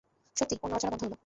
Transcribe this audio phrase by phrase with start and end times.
[0.37, 1.13] সত্যিই, ওর নড়াচড়া বন্ধ হল।